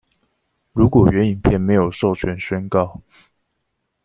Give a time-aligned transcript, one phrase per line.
[0.73, 3.01] 如果原影片沒有授權宣告